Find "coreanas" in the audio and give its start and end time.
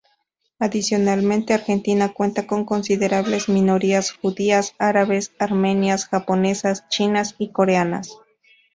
7.51-8.17